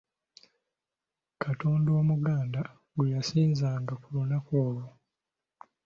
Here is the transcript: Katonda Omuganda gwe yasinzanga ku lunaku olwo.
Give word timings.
Katonda 1.43 1.89
Omuganda 2.01 2.61
gwe 2.95 3.05
yasinzanga 3.15 3.93
ku 4.01 4.07
lunaku 4.15 4.51
olwo. 4.65 4.87